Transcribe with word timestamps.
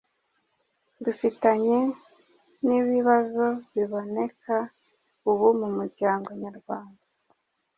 bifitanye 1.03 1.79
n’ibibazo 2.65 3.45
biboneka 3.73 4.55
ubu 5.31 5.47
mu 5.59 5.67
muryango 5.77 6.27
Nyarwanda 6.41 7.01